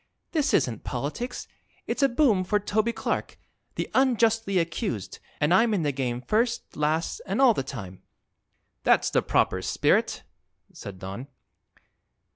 "This 0.31 0.51
isn't 0.55 0.83
politics; 0.83 1.47
it's 1.85 2.01
a 2.01 2.09
boom 2.09 2.43
for 2.43 2.59
Toby 2.59 2.91
Clark, 2.91 3.37
the 3.75 3.87
Unjustly 3.93 4.57
Accused, 4.57 5.19
and 5.39 5.53
I'm 5.53 5.75
in 5.75 5.83
the 5.83 5.91
game 5.91 6.21
first, 6.23 6.75
last 6.75 7.21
an' 7.27 7.39
all 7.39 7.53
the 7.53 7.61
time." 7.61 8.01
"That's 8.83 9.11
the 9.11 9.21
proper 9.21 9.61
spirit," 9.61 10.23
said 10.73 10.97
Don. 10.97 11.27